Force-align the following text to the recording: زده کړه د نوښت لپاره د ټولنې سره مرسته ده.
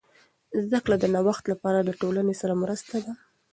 زده 0.63 0.79
کړه 0.85 0.95
د 0.99 1.05
نوښت 1.15 1.45
لپاره 1.51 1.79
د 1.83 1.89
ټولنې 2.01 2.35
سره 2.41 2.53
مرسته 2.63 2.95
ده. 3.05 3.13